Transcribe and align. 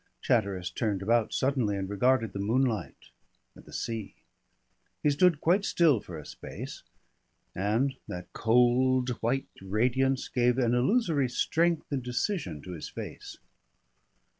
Chatteris 0.19 0.71
turned 0.71 1.03
about 1.03 1.31
suddenly 1.31 1.77
and 1.77 1.87
regarded 1.87 2.33
the 2.33 2.39
moonlight 2.39 3.11
and 3.53 3.63
the 3.65 3.71
sea. 3.71 4.15
He 5.03 5.11
stood 5.11 5.39
quite 5.39 5.63
still 5.63 5.99
for 5.99 6.17
a 6.17 6.25
space, 6.25 6.81
and 7.53 7.95
that 8.07 8.33
cold 8.33 9.11
white 9.21 9.45
radiance 9.61 10.27
gave 10.27 10.57
an 10.57 10.73
illusory 10.73 11.29
strength 11.29 11.85
and 11.91 12.01
decision 12.01 12.63
to 12.63 12.71
his 12.71 12.89
face. 12.89 13.37